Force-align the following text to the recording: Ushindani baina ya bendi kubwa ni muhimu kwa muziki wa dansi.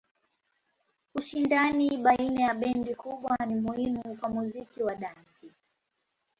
Ushindani 1.15 1.97
baina 1.97 2.41
ya 2.41 2.53
bendi 2.53 2.95
kubwa 2.95 3.37
ni 3.45 3.55
muhimu 3.55 4.17
kwa 4.17 4.29
muziki 4.29 4.83
wa 4.83 4.95
dansi. 4.95 5.51